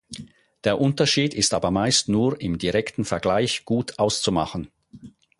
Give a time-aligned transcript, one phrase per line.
[0.63, 4.71] Der Unterschied ist aber meist nur im direkten Vergleich gut auszumachen.